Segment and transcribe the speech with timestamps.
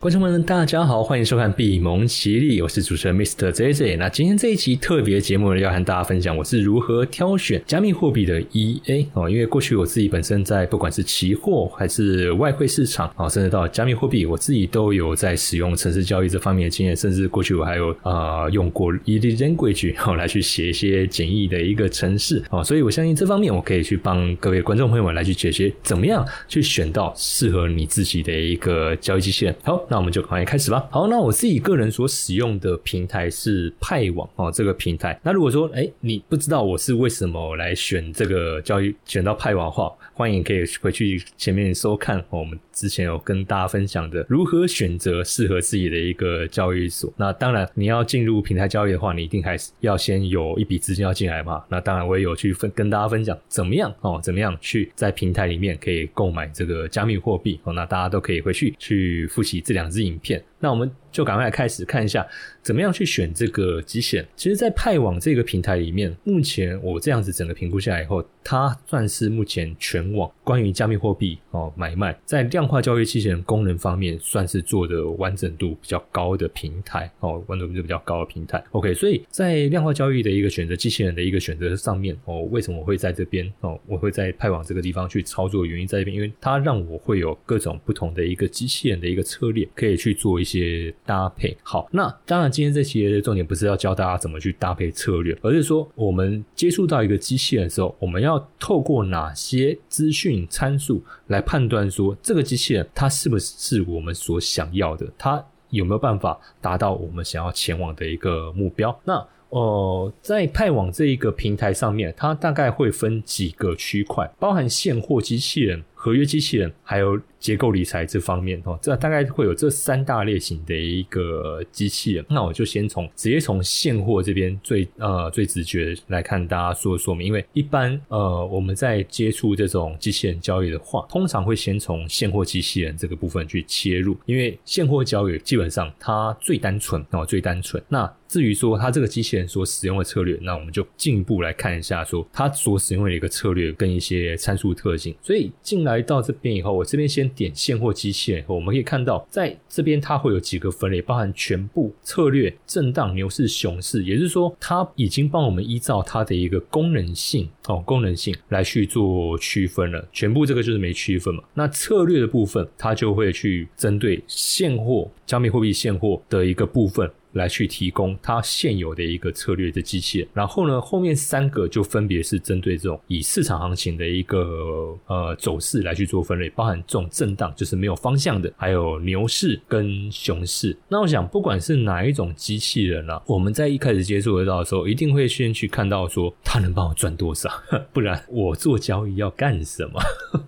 [0.00, 3.50] 观众朋友们，大家好，欢迎收看闭蒙奇力，我是主持人 Mr.
[3.50, 3.96] JJ。
[3.96, 9.28] 那今天这一期特别节目呢，要和大家分享我是如何挑选加密货币的 EA 哦。
[9.28, 29.52] 因为过去我自己本身在不管是期货还是外汇市场啊，甚至到加密货币，我自己都有在使用城市交易这方面的经验，甚至过去我还有啊用过 E Language 哦来去写一些简易的一个程式啊，所以我相信这方面我可以去帮各位观众朋友们来去解决怎么样去选到适合你自己的一个交易机器人。
[29.64, 29.87] 好。
[29.90, 30.86] 那我们就赶快开始吧。
[30.90, 35.18] 好，那我自己个人所使用的平台是派网哦，这个平台。
[35.22, 47.10] 那如果说哎，你不知道我是为什么来选这个交易，选到派网的话，欢迎可以回去前面收看我们之前有跟大家分享的如何选择适合自己的一个交易所。
[47.16, 51.64] 那当然，你要进入平台交易的话，你一定还是要先有一笔资金要进来嘛。
[51.70, 57.72] 那当然，我也有去分跟大家分享怎么样哦，怎么样去在平台里面可以购买这个加密货币哦。
[57.72, 59.77] 那大家都可以回去去复习这。
[59.78, 62.26] 两支影片，那我们就赶快开始看一下。
[62.60, 64.26] 怎么样去选这个机器人？
[64.36, 78.62] 其实，在派网这个平台里面，目前我这样子整个评估下来以后，它算是目前全网关于加密货币哦买卖在量化交易机器人功能方面，算是做的完整度比较高的平台哦，完整度比较高的平台。
[78.72, 83.80] OK，所以在量化交易的一个选择机器人的一个选择上面哦，为什么我会在这边哦？
[83.86, 91.56] 我会在派网这个地方去操作，原因在这边，因为它让我会有各种不同的一个机器人的一个策略，可以去做一些搭配。
[91.62, 92.48] 好，那当然。
[92.58, 108.98] 今天这期的重点不是要教大家怎么去搭配策略，而是说我们接触到一个机器人的时候，我们要透过哪些资讯参数来判断说这个机器人它是不是我们所想要的，它有没有办法达到我们想要前往的一个目标？
[109.04, 115.84] 那呃，在派网这一个平台上面，它大概会分几个区块，包含现货机器人。
[116.00, 122.24] 合约机器人还有结构理财这方面哦，这大概会有这三大类型的一个机器人。
[122.28, 127.26] 那我就先从直接从现货这边最呃最直觉来看，大家说说明。
[127.26, 137.82] 因为一般呃我们在接触这种机器人交易的话，通常会先从现货机器人这个部分去切入，因为现货交易基本上它最单纯哦最单纯。
[137.88, 145.14] 那至于说它这个机器人所使用的策略，那我们就进一步来看一下，说它所使用的一个策略跟一些参数特性。
[145.22, 160.06] 所以进来到这边以后，我这边先点现货机器人，我们可以看到，在这边它会有几个分类，包含全部策略、震荡、牛市、熊市，也就是说，它已经帮我们依照它的一个功能性哦，功能性来去做区分了。
[160.12, 161.42] 全部这个就是没区分嘛。
[161.54, 167.10] 那策略的部分，它就会去针对现货、加密货币现货的一个部分。
[167.32, 180.76] 来去提供它现有的一个策略的机器人，然后呢，后面三个就分别是针对这种以市场行情的一个呃走势来去做分类，包含这种震荡就是没有方向的，还有牛市跟熊市。
[180.88, 187.50] 那我想，不管是哪一种机器人啊，我们在一开始接触得到的时候，一定会先去看到说 它能帮我赚多少，
[187.92, 190.00] 不然我做交易要干什么？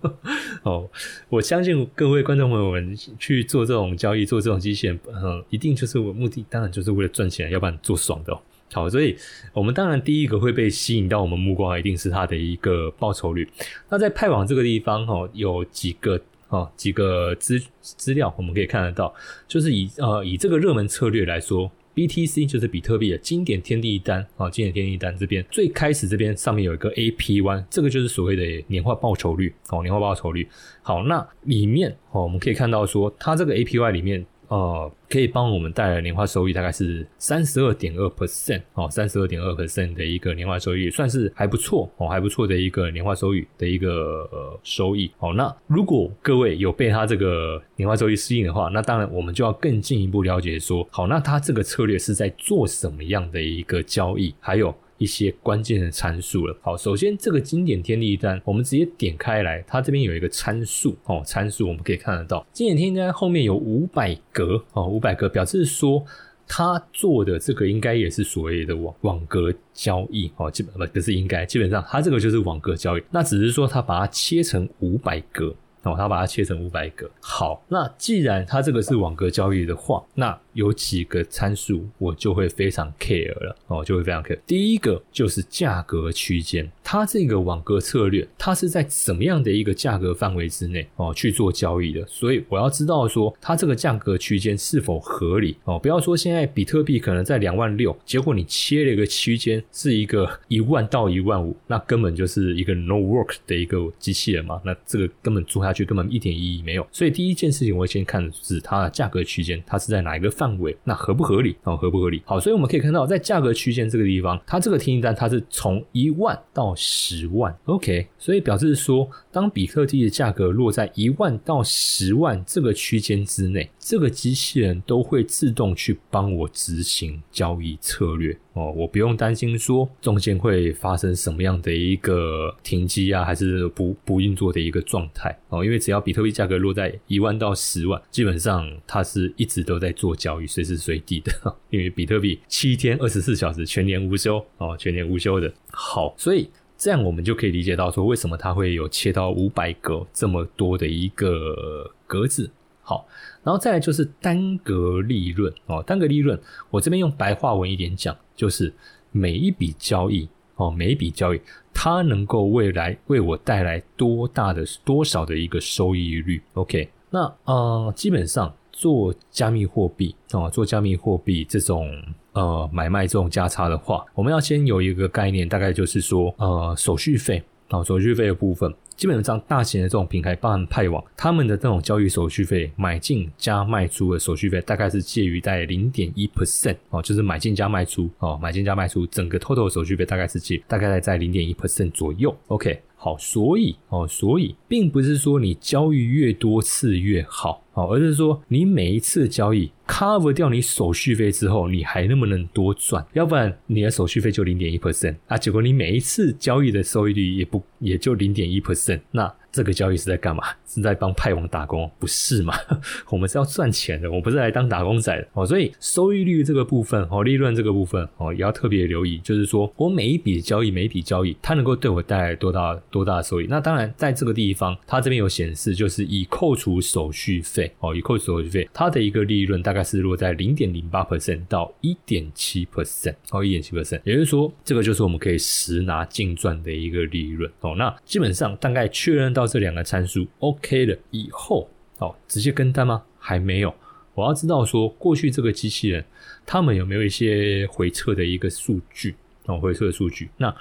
[0.63, 0.89] 哦，
[1.29, 6.70] 我相信各位观众朋友们去做这种交易，做这种机器人，嗯，一定就是我目的，当然。
[6.71, 8.37] 就是为了赚钱，要不然做爽的。
[8.73, 9.17] 好，所以
[9.51, 13.45] 我们当然第一个会被吸引到我们目光，一定是它的一个报酬率。
[13.89, 16.17] 那在派网这个地方，哈，有几个
[16.47, 19.13] 哦，几个资资料我们可以看得到，
[19.45, 30.47] 就是以呃以这个热门策略来说，BTC 就是比特币的经典天地一单啊，经典天地一单这边最开始这边上面有一个 APY，这个就是所谓的年化报酬率哦，年化报酬率。
[30.81, 34.25] 好，那里面哦，我们可以看到说，它这个 APY 里面。
[34.51, 45.09] 呃，可以帮我们带来年化收益大概是三十二点二 percent 哦，三十二点二 percent 的一个年化收益，算是还不错哦，还不错的一个年化收益的一个呃收益。
[45.17, 54.75] 好，那如果各位有被它这个年化收益吸引的话，那当然我们就要更进一步了解说，好，那它这个策略是在做什么样的一个交易，还有。
[55.01, 56.55] 一些关键的参数了。
[56.61, 66.05] 好，首先这个经典天地单，我们直接点开来，它这边有一个参数哦，参数我们可以看得到，经典天地单后面有五百格哦，五百格表示说
[66.47, 75.55] 它做的这个应该也是所谓的网网格交易哦，基本不是应该，基本上它这个就是网格交易，那只是说它把它切成五百格。
[75.83, 77.09] 哦，他把它切成五百个。
[77.19, 83.55] 好，那既然它这个是网格交易的话，那有几个参数我就会非常 care 了。
[83.67, 84.37] 哦，就会非常 care。
[84.45, 86.69] 第一个就是价格区间。
[86.83, 92.05] 它这个网格策略，它是在怎么样的一个价格范围之内哦去做交易的？
[92.05, 95.79] 所以我要知道说，它这个价格区间是否合理哦？
[95.79, 104.59] 不要说现在比特币可能在两万六，结果你切了一个区间是一个一万到一万五，那根本就是一个 no work 的一个机器人嘛？
[104.65, 106.85] 那这个根本做下去根本一点意义没有。
[106.91, 110.75] 所以第一件事情，我会先看的是它的价格区间，它是在哪一个范围？
[110.83, 111.55] 那合不合理？
[111.63, 112.21] 哦，合不合理？
[112.25, 128.37] 好，所以我们可以看到，在价格区间这个地方，它这个听单它是从一万到十万，OK，所以表示说，当比特币的价格落在一万到十万这个区间之内，这个机器人都会自动去帮我执行交易策略。
[128.53, 135.33] 哦，我不用担心说中间会发生什么样的一个停机啊，还是不不运作的一个状态。
[135.47, 141.31] 哦，因为只要比特币价格落在一万到十万，基本上它是一直都在做交易，随时随地的，
[141.71, 144.45] 因为比特币七天二十四小时全年无休。
[144.57, 145.51] 哦，全年无休的。
[145.71, 146.49] 好，所以
[146.81, 152.49] 这样我们就可以理解到说，为什么它会有切到五百个这么多的一个格子。
[152.81, 153.07] 好，
[153.43, 156.41] 然后再来就是单格利润哦，单格利润，
[156.71, 158.73] 我这边用白话文一点讲，就是
[159.11, 161.41] 每一笔交易哦，每一笔交易
[161.71, 171.87] 它能够未来为我带来多大的多少的一个收益率？OK，那呃，基本上做加密货币哦，做加密货币这种。
[172.33, 192.35] 呃，买卖这种价差的话，我们要先有一个概念，大概就是说，呃，手续费啊，手续费的部分，基本上大型的这种平台，包含派网，他们的这种交易手续费，买进加卖出的手续费，大概是介于在零点一 percent 哦，就是买进加卖出哦，买进加卖出，整个 total 手续费大概是介大概在在零点一 percent 左右。
[192.47, 199.69] OK，好，所以哦，所以并不是说你交易越多次越好，好，而是说你每一次交易。
[199.85, 203.05] cover 掉你手续费之后，你还能不能多赚？
[203.11, 209.29] 要不然你的手续费就零点一 percent 啊，结果你每一次交易的收益率也不也就零点一 percent，那。
[209.51, 210.43] 这个交易是在干嘛？
[210.65, 212.53] 是在帮派网打工，不是吗？
[213.11, 215.45] 我们是要赚钱的，我不是来当打工仔的哦。
[215.45, 219.17] 所以收益率这个部分哦，利润这个部分哦，也要特别留意。
[219.17, 223.47] 就是说我每一笔交易，每一笔交易，它能够对我带来多大多大的收益？
[223.49, 234.01] 那当然，在这个地方，它这边有显示，就是已扣除手续费哦，已扣除手续费，它的一个利润大概是落在零点零八 percent 到一点七 percent 哦，一点七 percent。
[234.03, 237.75] 也就是说，这个就是我们可以实拿净赚的一个利润哦。
[237.77, 239.47] 那基本上大概确认到。
[239.51, 243.03] 这两个参数 OK 了以后，哦，直接跟单吗？
[243.19, 243.75] 还没有。
[244.13, 246.05] 我要知道说，过去这个机器人
[246.45, 249.13] 他们有没有一些回测的一个数据
[249.47, 250.29] 哦，回测的数据。
[250.37, 250.55] 那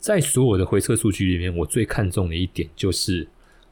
[0.00, 3.24] 在所有的回测数据里面，我最看重的一点就是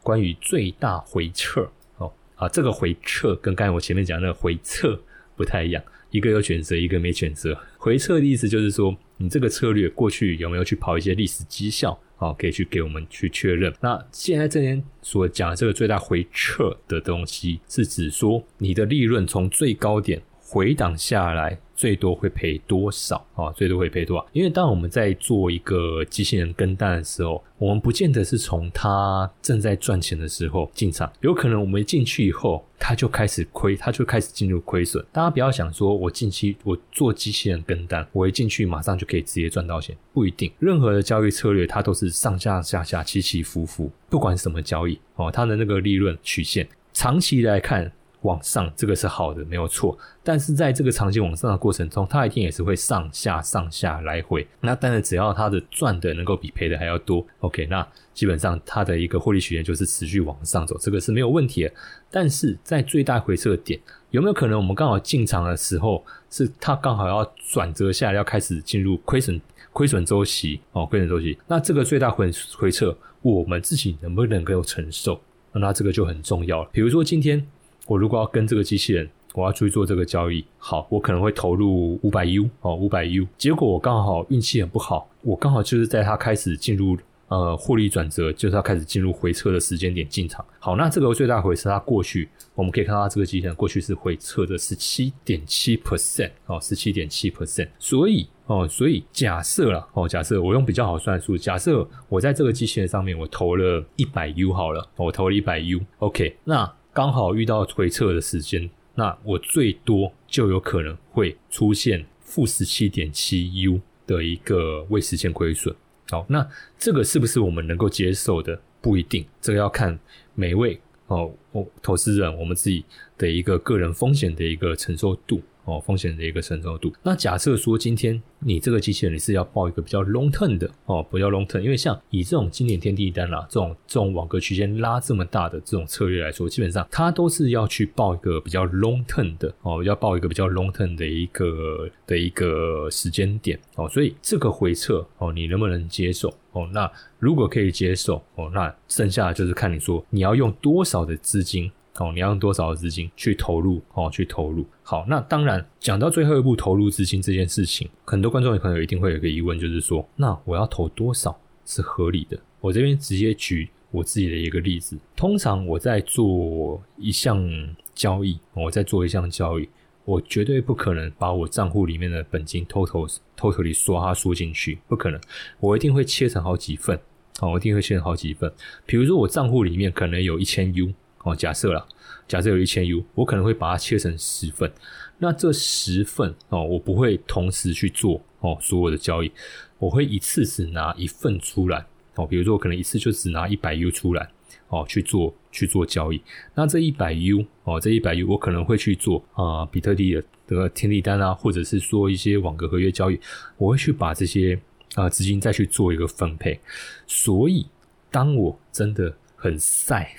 [0.02, 5.00] 关于最大回撤哦啊，这个回撤跟刚才我前面讲的回撤
[5.36, 7.56] 不太一样，一个有选择，一个没选择。
[7.78, 11.98] 回撤的意思就是说，你这个策略过去有没有去跑一些历史绩效？
[12.16, 13.72] 好，可以去给我们去确认。
[13.80, 20.22] 那现在这边所讲的这个最大回撤的东西，是指说你的利润从最高点
[20.52, 21.58] 回档下来。
[21.74, 23.50] 最多会赔多少啊？
[23.56, 24.24] 最多会赔多少？
[24.32, 35.04] 因为当我们在做一个机器人跟单的时候，我们不见得是从它正在赚钱的时候进场，有可能我们进去以后，它就开始亏，它就开始进入亏损。
[35.10, 40.52] 大家不要想说，我近期我做机器人跟单，我一进去马上就可以直接赚到钱，不一定。
[40.60, 47.90] 任何的交易策略，它都是上下下下起起伏伏，不管什么交易哦，它的那个利润曲线，长期来看。
[48.22, 49.96] 往上，这个是好的，没有错。
[50.22, 54.46] 但是在这个长期往上的过程中，它一定也是会上下、上下来回。
[54.60, 61.72] 那但是只要它的赚的能够比赔的还要多，OK，那基本上它的一个获利曲线就是持续往上走，这个是没有问题的。
[62.10, 63.80] 但是在最大回撤点，
[64.10, 69.40] 有没有可能我们刚好进场的时候，是它刚好要转折下来，要开始进入亏损
[69.72, 71.36] 亏损周期哦，亏损周期。
[71.48, 75.20] 那这个最大回回撤，我们自己能不能够承受？
[75.54, 76.70] 那这个就很重要了。
[76.72, 77.44] 比如说今天。
[77.86, 86.96] 我如果要跟这个机器人，我要出去做这个交易，好，我可能会投入五百 U 哦，五百 U，结果我刚好运气很不好，我刚好就是在它开始进入
[87.28, 90.44] 呃获利转折，就是它开始进入回撤的时间点进场。
[90.58, 106.70] 好，那这个最大回撤，它过去我们可以看到这个机器人过去是回撤的十七点七 percent 哦，十七点七 percent，所以哦，所以假设了哦，假设我用比较好算数，假设我在这个机器人上面我投了一百 U 好了，我投了一百 U，OK，那。
[106.92, 115.74] 刚好遇到回撤的时间，那我最多就有可能会出现负十七点七 U 的一个未实现亏损。
[116.10, 116.46] 好，那
[116.78, 118.60] 这个是不是我们能够接受的？
[118.82, 119.98] 不一定，这个要看
[120.34, 122.84] 每位哦，哦投资人我们自己
[123.16, 125.40] 的一个个人风险的一个承受度。
[125.64, 126.92] 哦，风险的一个承受度。
[127.02, 146.68] 那假设说今天你这个机器人你是要报一个比较 long term 的哦，不叫 long term，因为像以这种经典天地单啦，这种这种网格区间拉这么大的这种策略来说，基本上它都是要去报一个比较 long term 的哦，要报一个比较 long term 的一个的一个时间点哦，所以这个回撤哦，你能不能接受哦？
[146.72, 151.70] 那如果可以接受哦，那剩下的就是看你说你要用多少的资金。
[151.98, 153.82] 哦，你要用多少资金去投入？
[153.92, 154.64] 哦，去投入。
[154.82, 162.38] 好，那当然讲到最后一步投入资金这件事情，很多观众朋友一定会有一个疑问，就是说，那我要投多少是合理的？
[162.60, 164.98] 我这边直接举我自己的一个例子。
[165.14, 167.46] 通常我在做一项
[167.94, 169.68] 交易，我在做一项交易，
[170.06, 173.06] 我绝对不可能把我账户里面的本金偷偷
[173.36, 175.20] 偷偷地刷它输进去，不可能。
[175.60, 176.98] 我一定会切成好几份。
[177.40, 178.50] 哦，我一定会切成好几份。
[178.86, 180.90] 比如说我账户里面可能有一千 U。
[181.22, 181.86] 哦，假设了，
[182.26, 184.72] 假设有一千 U，我可能会把它切成十份。
[185.18, 189.30] 那这十份哦，我不会同时去做哦所有的交易，
[189.78, 191.86] 我会一次只拿一份出来
[192.16, 192.26] 哦。
[192.26, 194.28] 比如说，我可能一次就只拿一百 U 出来
[194.66, 196.20] 哦去做去做交易。
[196.56, 203.20] 那这一百 U 哦，这一百 U 我可能会去做啊比特币的的天地单啊，或者是说一些网格合约交易，
[203.58, 204.60] 我会去把这些
[204.96, 206.58] 啊资金再去做一个分配。
[207.06, 207.68] 所以，
[208.10, 210.14] 当我真的很晒，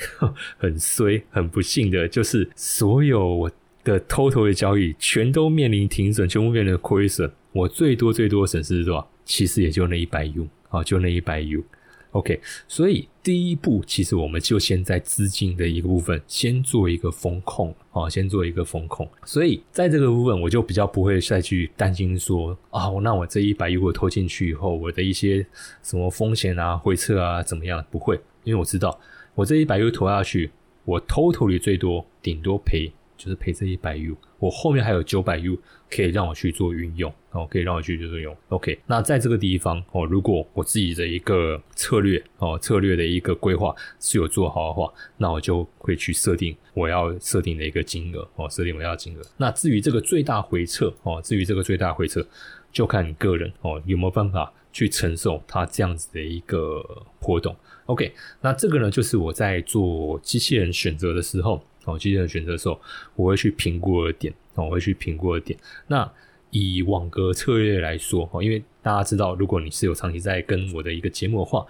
[0.57, 3.51] 很衰，很不幸的，就是所有我
[3.81, 7.31] 的 total 的交易全都面临停损，全部面临亏损。
[7.53, 9.09] 我最多最多损失是多少？
[9.23, 11.63] 其实也就那一百 U 啊，就那一百 U。
[12.11, 19.09] OK，所以第一步，其实我们就先在资金的一个部分先做一个风控啊，先做一个风控。
[19.23, 25.45] 所以在这个部分，我就比较不会再去担心说啊，那我这一百 U 我投进去以后，我的一些
[25.81, 27.83] 什么风险啊、回撤啊怎么样？
[27.89, 28.99] 不会，因为我知道。
[29.35, 30.51] 我这一百 U 投下去，
[30.85, 35.57] 我 total 最多顶多赔就是赔这一百 U，我后面还有九百 U
[35.89, 38.35] 可以让我去做运用，哦，可以让我去做运用。
[38.49, 49.21] OK，那在这个地方哦，如果我自己的一个策略哦，策略的一个规划是有做好的话，那我就会去设定我要设定的一个金额哦，设定我要金额。
[49.37, 52.25] 那至于这个最大回撤哦，至于这个最大回撤，
[52.71, 56.83] 就看你个人哦有没有办法去承受它这样子的一个
[57.21, 57.55] 波动。
[57.85, 62.79] OK，那这个呢，就是我在做机器人选择的时候，哦，机器人选择的时候，
[63.15, 65.57] 我会去评估的点，哦，我会去评估的点。
[65.87, 66.09] 那
[66.49, 71.65] 以网格策略来说，哦，因为大家知道，如果你是有长期在跟我的一个节目的话，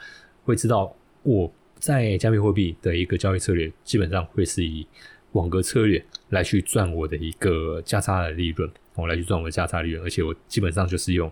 [0.46, 4.86] 会知道我在加密货币的一个交易策略，基本上会是以
[5.32, 11.30] 网格策略来去赚我的一个价差的利润，我来去赚我的价差利润，而且我基本上就是用。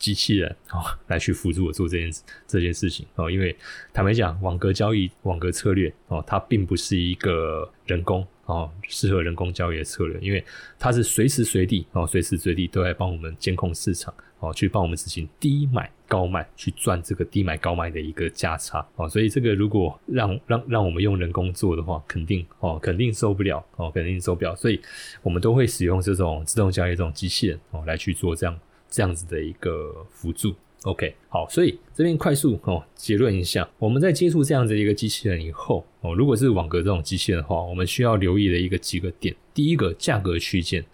[0.00, 2.10] 机器人啊，来去辅助我做这件
[2.48, 3.54] 这件事情哦，因为
[3.92, 10.42] 坦白讲，网格交易、网格策略哦，它并不是一个人工哦适合人工交易的策略，因为
[10.78, 24.80] 它是随时随地哦，随时随地都在帮我们监控市场哦，去帮我们执行低买高卖，去赚这个低买高卖的一个价差哦，所以这个如果让让让我们用人工做的话，肯定哦肯定受不了哦，肯定受不了，所以
[25.22, 28.58] 我们都会使用这种自动交易这种机器人哦来去做这样。
[28.90, 40.84] 这样子的一个辅助，OK，好，所以这边快速哦结论一下，我们在接触这样子一个机器人以后哦，如果是网格这种机器人的话，我们需要留意的一个几个点，第一个价格区间，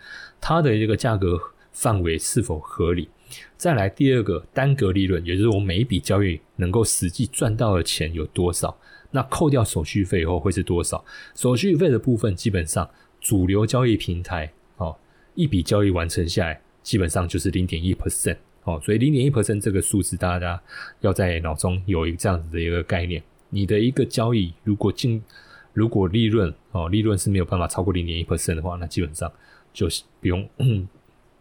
[0.41, 1.41] 它的这个价格
[1.73, 3.09] 范围是否合理？
[3.57, 8.79] 再来第二个单格利润，也就是我每一笔交易能够实际赚到的钱有多少？
[9.11, 11.05] 那扣掉手续费以后会是多少？
[11.35, 12.88] 手续费的部分基本上
[13.21, 14.97] 主流交易平台哦，
[15.35, 16.61] 一笔交易完成下来。
[16.87, 20.62] 基本上就是零点一 percent 哦，所以零点一 percent 这个数字，大家
[21.00, 23.21] 要在脑中有一这样子的一个概念。
[23.50, 25.21] 你的一个交易如果进，
[25.73, 29.31] 如果利润哦，利润是没有办法超过零点一 percent 的话，那基本上
[29.73, 29.88] 就
[30.21, 30.49] 不用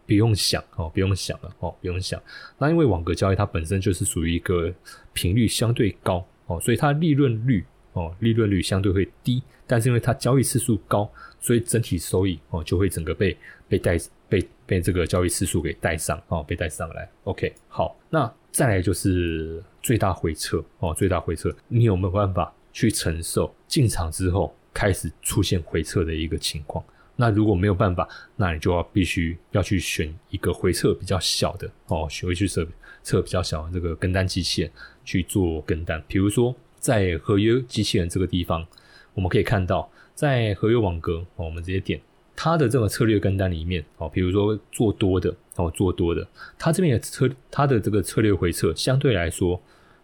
[0.07, 2.19] 不用想哦，不用想了哦，不用想。
[2.57, 4.73] 那因为网格交易它本身就是属于一个
[5.13, 11.07] 频率相对高哦，所以它利润率哦，利润率相对会低，但是因为它交易次数高，
[11.39, 13.37] 所以整体收益哦就会整个被
[13.69, 13.95] 被带。
[14.27, 17.09] 被被这个交易次数给带上哦，被带上来。
[17.23, 26.83] OK，好，那再来就是最大回撤哦，最大回撤，你有没有办法去承受进场之后开始出现回撤的一个情况？
[27.17, 32.67] 那如果没有办法，那你就要必须要去选一个回撤比较小的哦，学会去测
[33.03, 34.71] 测比较小的这个跟单机器人
[35.05, 36.03] 去做跟单。
[36.07, 38.67] 比如说在合约机器人这个地方，
[39.13, 42.01] 我们可以看到在合约网格哦，我们直接点。
[42.35, 46.27] 它的这个策略跟单里面哦，比如说做多的哦，做多的，
[46.57, 49.61] 它这边的策它的这个策略回撤相对来说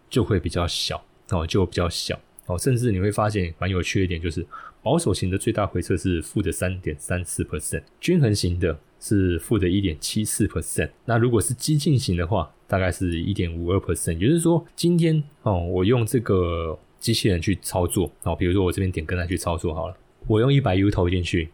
[0.09, 4.45] 就会比较小哦，就比较小哦，甚至你会发现蛮有趣的一点就是，
[4.81, 10.89] 保守型的最大回撤是负的三点三四 percent，均衡型的是负的一点七四 percent。
[11.05, 14.17] 那如果是激进型的话，大概是一点五二 percent。
[14.17, 19.95] 也就是说，今天哦，我用这个机器人去操作哦，比如说我这边点跟它去操作好了，
[20.27, 21.49] 我用一百 U 投进去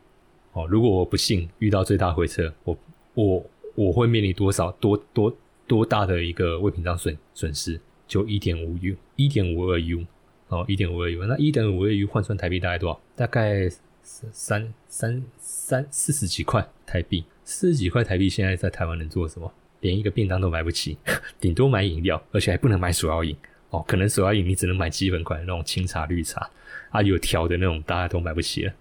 [0.58, 2.76] 哦，如果我不幸遇到最大回撤，我
[3.14, 3.46] 我
[3.76, 5.32] 我会面临多少多多
[5.68, 7.80] 多大的一个未平仓损损失？
[8.08, 10.04] 就一点五 U，一点五二 U。
[10.48, 13.00] 哦，一点五二 U，那一点五二 U 换算台币大概多少？
[13.16, 13.70] 大概
[14.02, 19.54] 三三三四十几块台币，四十几块台币现在在台湾能做什么？
[19.82, 20.98] 连一个便当都买不起，
[21.40, 23.38] 顶多买饮料，而且还不能买手摇饮。
[23.70, 26.50] 哦，可能手摇饮你只能买基本款那种清茶、绿茶
[26.90, 28.74] 啊，有调的那种大家都买不起了。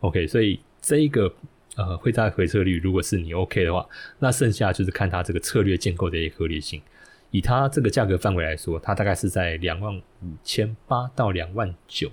[0.00, 1.32] OK，所以这一个
[1.76, 3.86] 呃会在回撤率，如果是你 OK 的话，
[4.18, 6.80] 那剩下就是看它这个策略建构的一个合理性。
[7.30, 10.02] 以它这个价格范围来说，它大概是在两万五
[10.42, 12.10] 千八到两万九。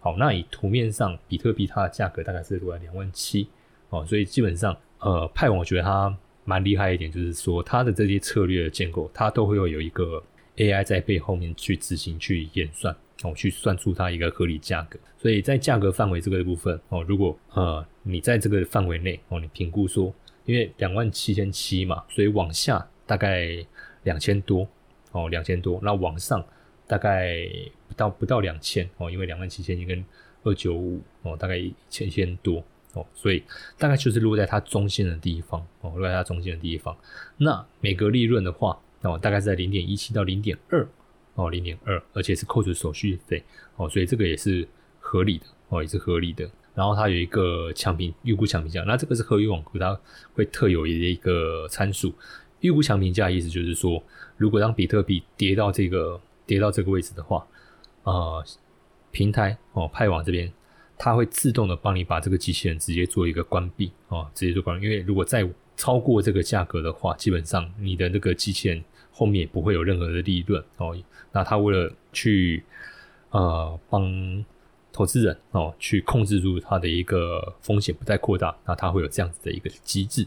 [0.00, 3.48] 好，那以图面上比特币它的价格大概是在两万七。
[3.90, 6.12] 哦，所以基本上，呃，派网我觉得它
[6.44, 10.20] 蛮厉害一点，就是说它的这些策略的建构，它都会有一个
[10.56, 14.98] AI 在背后面去执行去演算，哦，去算出它一个合理价格。
[15.16, 23.64] 所以在价格范围这个部分，哦，如果呃你在这个范围内，哦，你评估说，因为两万七千七嘛，所以往下大概。
[24.06, 24.64] 两千多
[25.10, 26.40] 哦，两千多，那往上
[26.86, 27.44] 大概
[27.88, 30.04] 不到不到两千哦，因为两万七千一跟
[30.44, 33.42] 二九五哦，大概一千千多哦，所以
[33.76, 36.96] 大概就是落在它中心的地方哦，落在它中心的地方。
[37.36, 40.86] 那每个利润的话哦，大概是在零点一七到零点二
[41.36, 43.42] 哦，零点二，而且是扣除手续费
[43.76, 44.66] 哦，所以这个也是
[44.98, 46.50] 合理的哦，也是合理的。
[46.74, 49.98] 然后它有一个强平预估强平价，那这个是合约网格它
[50.34, 52.12] 会特有的一个参数。
[52.60, 54.02] 预估强评价意思就是说，
[54.36, 57.46] 如果当比特币跌到这个跌到这个位置的话，
[58.02, 58.44] 呃，
[59.10, 60.52] 平台哦派网这边，
[60.98, 64.86] 它会自动的帮你把这个机器人直接做一个关闭哦，直接做关闭。
[64.86, 68.82] 因为如果再超过这个价格的话，基本上你的那个机器人
[69.16, 70.94] 后面也不会有任何的利润哦。
[71.32, 72.62] 那他为了去
[73.30, 74.44] 呃帮
[74.92, 80.26] 投资人哦去控制住他的一个风险不再扩大，那他会有这样子的一个机制。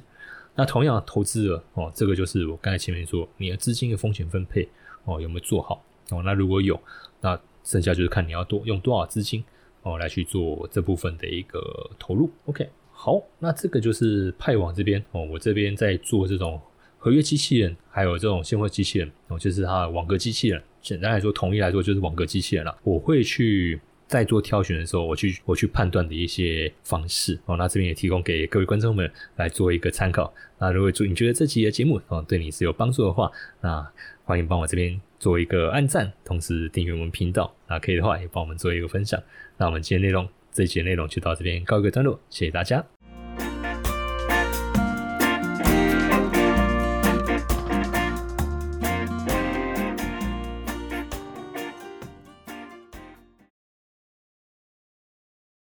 [0.55, 4.67] 那同样投资了哦，这个就是我刚才前面说你的资金的风险分配
[5.05, 6.21] 哦有没有做好哦？
[6.23, 6.79] 那如果有，
[7.21, 9.43] 那剩下就是看你要多用多少资金
[9.83, 12.29] 哦来去做这部分的一个投入。
[12.45, 16.59] OK，好，那这个就是派网这边哦，我这边在做这种
[16.99, 20.61] 合约机器人，还有这种现货机器人哦，就是它的网格机器人。
[20.79, 22.77] 简单来说，统一来说就是网格机器人了。
[22.83, 23.79] 我会去。
[24.09, 30.33] 在做挑选的时候，我去我去判断的一些方式哦，那这边也提供给各位观众们来做一个参考。
[30.57, 33.31] 那如果你觉得这期的节目哦对你是有帮助的话，
[33.61, 33.87] 那
[34.23, 37.53] 欢迎帮我这边做一个按赞，同时订阅我们频道。
[37.67, 39.21] 那可以的话也帮我们做一个分享。
[39.57, 42.98] 那我们今天内容这一节内容就到这边告一个段落，谢谢大家。